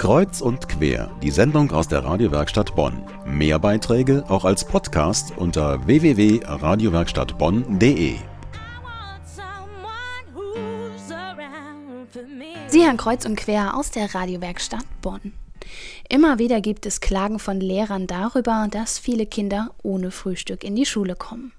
Kreuz 0.00 0.40
und 0.40 0.66
quer, 0.66 1.10
die 1.22 1.30
Sendung 1.30 1.70
aus 1.72 1.86
der 1.86 2.02
Radiowerkstatt 2.02 2.74
Bonn. 2.74 3.02
Mehr 3.26 3.58
Beiträge 3.58 4.24
auch 4.28 4.46
als 4.46 4.64
Podcast 4.64 5.34
unter 5.36 5.86
www.radiowerkstattbonn.de. 5.86 8.14
Sie 12.68 12.82
hören 12.82 12.96
Kreuz 12.96 13.26
und 13.26 13.36
quer 13.36 13.76
aus 13.76 13.90
der 13.90 14.14
Radiowerkstatt 14.14 14.86
Bonn. 15.02 15.34
Immer 16.08 16.38
wieder 16.38 16.62
gibt 16.62 16.86
es 16.86 17.02
Klagen 17.02 17.38
von 17.38 17.60
Lehrern 17.60 18.06
darüber, 18.06 18.68
dass 18.70 18.98
viele 18.98 19.26
Kinder 19.26 19.74
ohne 19.82 20.12
Frühstück 20.12 20.64
in 20.64 20.76
die 20.76 20.86
Schule 20.86 21.14
kommen 21.14 21.52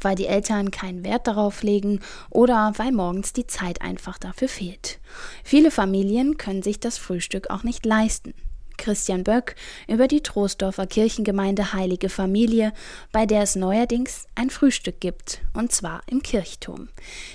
weil 0.00 0.14
die 0.14 0.26
Eltern 0.26 0.70
keinen 0.70 1.04
Wert 1.04 1.26
darauf 1.26 1.62
legen 1.62 2.00
oder 2.30 2.72
weil 2.76 2.92
morgens 2.92 3.32
die 3.32 3.46
Zeit 3.46 3.82
einfach 3.82 4.18
dafür 4.18 4.48
fehlt. 4.48 4.98
Viele 5.44 5.70
Familien 5.70 6.36
können 6.36 6.62
sich 6.62 6.80
das 6.80 6.98
Frühstück 6.98 7.50
auch 7.50 7.62
nicht 7.62 7.84
leisten. 7.86 8.34
Christian 8.82 9.22
Böck 9.22 9.54
über 9.86 10.08
die 10.08 10.22
Troisdorfer 10.22 10.86
Kirchengemeinde 10.86 11.72
Heilige 11.72 12.08
Familie, 12.08 12.72
bei 13.12 13.26
der 13.26 13.42
es 13.42 13.54
neuerdings 13.54 14.26
ein 14.34 14.50
Frühstück 14.50 15.00
gibt, 15.00 15.40
und 15.54 15.72
zwar 15.72 16.02
im 16.06 16.22
Kirchturm. 16.22 16.88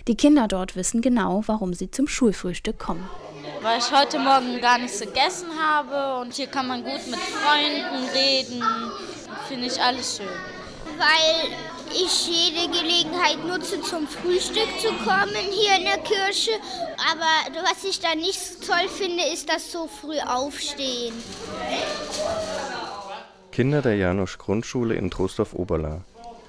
Die 0.09 0.17
Kinder 0.17 0.47
dort 0.49 0.75
wissen 0.75 1.01
genau, 1.01 1.43
warum 1.45 1.73
sie 1.73 1.89
zum 1.89 2.07
Schulfrühstück 2.07 2.77
kommen. 2.77 3.09
Weil 3.61 3.79
ich 3.79 3.91
heute 3.91 4.19
Morgen 4.19 4.59
gar 4.59 4.77
nichts 4.77 4.99
gegessen 4.99 5.47
habe 5.57 6.21
und 6.21 6.33
hier 6.33 6.47
kann 6.47 6.67
man 6.67 6.83
gut 6.83 7.07
mit 7.07 7.19
Freunden 7.19 8.09
reden. 8.13 8.61
Finde 9.47 9.67
ich 9.67 9.81
alles 9.81 10.17
schön. 10.17 10.27
Weil 10.97 11.76
ich 11.91 12.27
jede 12.27 12.71
Gelegenheit 12.71 13.43
nutze, 13.45 13.81
zum 13.81 14.07
Frühstück 14.07 14.67
zu 14.79 14.89
kommen 15.03 15.35
hier 15.51 15.77
in 15.77 15.83
der 15.83 15.97
Kirche. 15.99 16.51
Aber 17.11 17.63
was 17.63 17.83
ich 17.83 17.99
da 17.99 18.15
nicht 18.15 18.65
toll 18.65 18.87
finde, 18.89 19.23
ist 19.33 19.49
das 19.49 19.71
so 19.71 19.87
früh 19.87 20.19
aufstehen. 20.19 21.13
Kinder 23.51 23.81
der 23.81 23.95
Janusz 23.95 24.37
Grundschule 24.37 24.95
in 24.95 25.09
Trostorf-Oberla. 25.09 26.01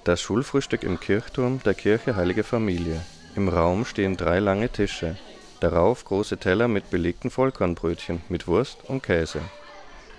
Das 0.05 0.21
Schulfrühstück 0.21 0.83
im 0.83 1.01
Kirchturm 1.01 1.61
der 1.65 1.75
Kirche 1.75 2.17
Heilige 2.17 2.45
Familie. 2.45 3.01
Im 3.37 3.49
Raum 3.49 3.85
stehen 3.85 4.17
drei 4.17 4.39
lange 4.41 4.69
Tische. 4.71 5.17
Darauf 5.61 6.05
große 6.05 6.39
Teller 6.39 6.69
mit 6.69 6.91
belegten 6.91 7.31
Vollkornbrötchen 7.31 8.23
mit 8.29 8.47
Wurst 8.47 8.79
und 8.89 9.03
Käse. 9.03 9.41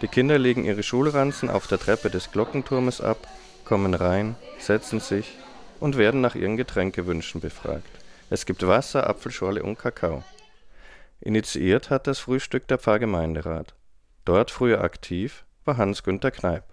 Die 0.02 0.08
Kinder 0.08 0.38
legen 0.38 0.66
ihre 0.66 0.83
Schulranzen 0.83 1.50
auf 1.50 1.67
der 1.67 1.80
Treppe 1.80 2.09
des 2.09 2.31
Glockenturmes 2.31 3.02
ab 3.02 3.17
kommen 3.70 3.94
rein, 3.94 4.36
setzen 4.58 5.00
sich 5.00 5.38
und 5.80 5.95
werden 5.95 6.22
nach 6.22 6.34
ihren 6.34 6.58
Getränkewünschen 6.58 7.39
befragt. 7.39 7.86
Es 8.31 8.48
gibt 8.48 8.66
Wasser, 8.66 9.08
Apfelschorle 9.08 9.61
und 9.61 9.78
Kakao. 9.78 10.23
Initiiert 11.22 11.92
hat 11.92 12.08
das 12.08 12.17
Frühstück 12.17 12.67
der 12.67 12.80
Pfarrgemeinderat. 12.80 13.76
Dort 14.26 14.50
früher 14.50 14.81
aktiv 14.81 15.45
war 15.66 15.78
Hans-Günther 15.78 16.31
Kneip. 16.31 16.64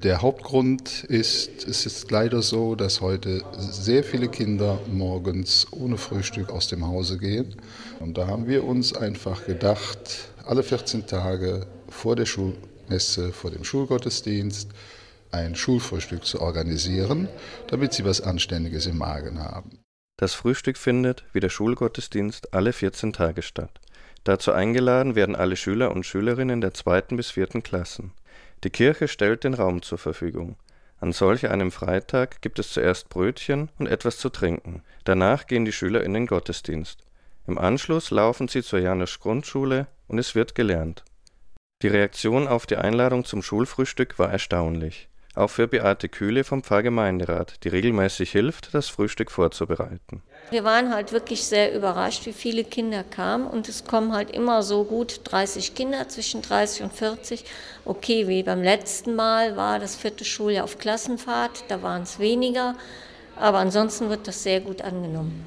Der 0.00 0.22
Hauptgrund 0.22 1.02
ist, 1.02 1.66
es 1.66 1.84
ist 1.84 2.12
leider 2.12 2.42
so, 2.42 2.76
dass 2.76 3.00
heute 3.00 3.42
sehr 3.58 4.04
viele 4.04 4.28
Kinder 4.28 4.78
morgens 4.86 5.66
ohne 5.72 5.96
Frühstück 5.96 6.50
aus 6.50 6.68
dem 6.68 6.86
Hause 6.86 7.18
gehen. 7.18 7.56
Und 7.98 8.18
da 8.18 8.28
haben 8.28 8.46
wir 8.46 8.62
uns 8.62 8.92
einfach 8.92 9.46
gedacht, 9.46 10.28
alle 10.44 10.62
14 10.62 11.08
Tage 11.08 11.66
vor 11.88 12.14
der 12.14 12.26
Schulmesse, 12.26 13.32
vor 13.32 13.50
dem 13.50 13.64
Schulgottesdienst, 13.64 14.68
ein 15.32 15.54
Schulfrühstück 15.54 16.24
zu 16.24 16.40
organisieren, 16.40 17.28
damit 17.68 17.92
sie 17.92 18.04
was 18.04 18.20
Anständiges 18.20 18.86
im 18.86 18.98
Magen 18.98 19.38
haben. 19.38 19.80
Das 20.18 20.34
Frühstück 20.34 20.78
findet, 20.78 21.24
wie 21.32 21.40
der 21.40 21.50
Schulgottesdienst, 21.50 22.54
alle 22.54 22.72
14 22.72 23.12
Tage 23.12 23.42
statt. 23.42 23.80
Dazu 24.24 24.52
eingeladen 24.52 25.14
werden 25.14 25.36
alle 25.36 25.56
Schüler 25.56 25.90
und 25.90 26.06
Schülerinnen 26.06 26.60
der 26.60 26.72
zweiten 26.72 27.16
bis 27.16 27.30
vierten 27.30 27.62
Klassen. 27.62 28.12
Die 28.64 28.70
Kirche 28.70 29.08
stellt 29.08 29.44
den 29.44 29.54
Raum 29.54 29.82
zur 29.82 29.98
Verfügung. 29.98 30.56
An 30.98 31.12
solch 31.12 31.48
einem 31.48 31.70
Freitag 31.70 32.40
gibt 32.40 32.58
es 32.58 32.72
zuerst 32.72 33.10
Brötchen 33.10 33.70
und 33.78 33.86
etwas 33.86 34.16
zu 34.16 34.30
trinken. 34.30 34.82
Danach 35.04 35.46
gehen 35.46 35.66
die 35.66 35.72
Schüler 35.72 36.02
in 36.02 36.14
den 36.14 36.26
Gottesdienst. 36.26 37.04
Im 37.46 37.58
Anschluss 37.58 38.10
laufen 38.10 38.48
sie 38.48 38.62
zur 38.62 38.78
Janusz 38.78 39.20
Grundschule 39.20 39.86
und 40.08 40.18
es 40.18 40.34
wird 40.34 40.54
gelernt. 40.54 41.04
Die 41.82 41.88
Reaktion 41.88 42.48
auf 42.48 42.64
die 42.64 42.76
Einladung 42.76 43.26
zum 43.26 43.42
Schulfrühstück 43.42 44.18
war 44.18 44.32
erstaunlich 44.32 45.10
auch 45.36 45.50
für 45.50 45.68
Beate 45.68 46.08
Kühle 46.08 46.44
vom 46.44 46.62
Pfarrgemeinderat, 46.62 47.64
die 47.64 47.68
regelmäßig 47.68 48.32
hilft, 48.32 48.74
das 48.74 48.88
Frühstück 48.88 49.30
vorzubereiten. 49.30 50.22
Wir 50.50 50.64
waren 50.64 50.92
halt 50.92 51.12
wirklich 51.12 51.44
sehr 51.44 51.74
überrascht, 51.74 52.26
wie 52.26 52.32
viele 52.32 52.64
Kinder 52.64 53.04
kamen 53.04 53.46
und 53.46 53.68
es 53.68 53.84
kommen 53.84 54.12
halt 54.12 54.30
immer 54.30 54.62
so 54.62 54.84
gut 54.84 55.20
30 55.24 55.74
Kinder, 55.74 56.08
zwischen 56.08 56.42
30 56.42 56.84
und 56.84 56.92
40. 56.92 57.44
Okay, 57.84 58.28
wie 58.28 58.42
beim 58.42 58.62
letzten 58.62 59.14
Mal 59.14 59.56
war 59.56 59.78
das 59.78 59.96
vierte 59.96 60.24
Schuljahr 60.24 60.64
auf 60.64 60.78
Klassenfahrt, 60.78 61.64
da 61.68 61.82
waren 61.82 62.02
es 62.02 62.18
weniger, 62.18 62.74
aber 63.36 63.58
ansonsten 63.58 64.08
wird 64.08 64.26
das 64.26 64.42
sehr 64.42 64.60
gut 64.60 64.82
angenommen. 64.82 65.44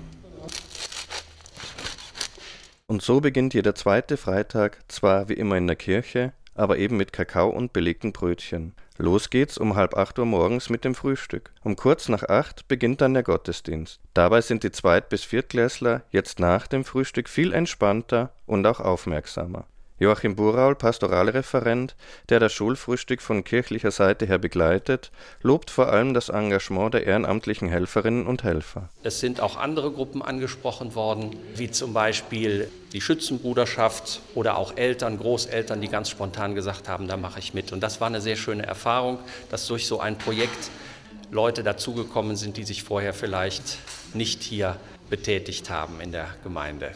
Und 2.88 3.04
so 3.04 3.22
beginnt 3.22 3.54
jeder 3.54 3.76
zweite 3.76 4.18
Freitag 4.18 4.80
zwar 4.88 5.30
wie 5.30 5.34
immer 5.34 5.58
in 5.58 5.68
der 5.68 5.76
Kirche, 5.76 6.34
aber 6.56 6.78
eben 6.80 6.98
mit 6.98 7.14
Kakao 7.14 7.50
und 7.50 7.72
belegten 7.72 8.12
Brötchen. 8.14 8.74
Los 9.02 9.30
geht's 9.30 9.58
um 9.58 9.76
halb 9.76 9.96
acht 9.96 10.20
Uhr 10.20 10.26
morgens 10.26 10.70
mit 10.70 10.84
dem 10.84 10.94
Frühstück. 10.94 11.54
Um 11.64 11.78
kurz 11.78 12.10
nach 12.10 12.24
acht 12.24 12.68
beginnt 12.68 13.00
dann 13.00 13.14
der 13.14 13.24
Gottesdienst. 13.24 14.02
Dabei 14.14 14.42
sind 14.42 14.64
die 14.64 14.74
Zweit- 14.74 15.08
bis 15.08 15.24
Viertklässler 15.24 16.02
jetzt 16.12 16.42
nach 16.42 16.68
dem 16.68 16.84
Frühstück 16.84 17.30
viel 17.30 17.54
entspannter 17.54 18.34
und 18.46 18.68
auch 18.68 18.82
aufmerksamer. 18.82 19.68
Joachim 20.00 20.38
Buraul, 20.38 20.76
Pastoralreferent, 20.76 21.96
der 22.30 22.40
das 22.40 22.54
Schulfrühstück 22.54 23.22
von 23.22 23.44
kirchlicher 23.44 23.92
Seite 23.92 24.26
her 24.26 24.38
begleitet, 24.38 25.12
lobt 25.42 25.70
vor 25.70 25.90
allem 25.90 26.14
das 26.14 26.30
Engagement 26.30 26.94
der 26.94 27.06
ehrenamtlichen 27.06 27.68
Helferinnen 27.68 28.26
und 28.26 28.44
Helfer. 28.44 28.88
Es 29.04 29.20
sind 29.20 29.42
auch 29.42 29.58
andere 29.58 29.92
Gruppen 29.92 30.22
angesprochen 30.22 30.96
worden, 30.96 31.36
wie 31.54 31.70
zum 31.70 31.92
Beispiel 31.92 32.72
die 32.94 33.02
Schützenbruderschaft 33.02 34.22
oder 34.36 34.58
auch 34.58 34.78
Eltern, 34.78 35.18
Großeltern, 35.18 35.82
die 35.82 35.90
ganz 35.90 36.10
spontan 36.10 36.56
gesagt 36.56 36.88
haben, 36.88 37.10
da 37.10 37.18
mache 37.18 37.40
ich 37.40 37.54
mit. 37.54 37.74
Und 37.74 37.82
das 37.82 38.00
war 38.00 38.08
eine 38.08 38.22
sehr 38.22 38.38
schöne 38.38 38.66
Erfahrung, 38.66 39.20
dass 39.52 39.68
durch 39.68 39.86
so 39.86 40.00
ein 40.00 40.18
Projekt 40.18 40.72
Leute 41.30 41.62
dazugekommen 41.62 42.38
sind, 42.38 42.56
die 42.56 42.64
sich 42.64 42.84
vorher 42.84 43.14
vielleicht 43.14 43.78
nicht 44.14 44.44
hier 44.44 44.78
betätigt 45.10 45.70
haben 45.70 46.00
in 46.00 46.14
der 46.14 46.28
Gemeinde. 46.44 46.92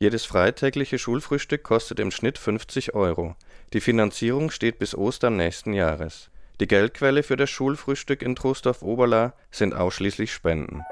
Jedes 0.00 0.24
freitägliche 0.24 0.96
Schulfrühstück 0.96 1.64
kostet 1.64 1.98
im 1.98 2.12
Schnitt 2.12 2.38
50 2.38 2.94
Euro. 2.94 3.34
Die 3.72 3.80
Finanzierung 3.80 4.50
steht 4.52 4.78
bis 4.78 4.94
Ostern 4.94 5.36
nächsten 5.36 5.72
Jahres. 5.72 6.30
Die 6.60 6.68
Geldquelle 6.68 7.24
für 7.24 7.36
das 7.36 7.50
Schulfrühstück 7.50 8.22
in 8.22 8.36
Trostorf-Oberla 8.36 9.34
sind 9.50 9.74
ausschließlich 9.74 10.32
Spenden 10.32 10.84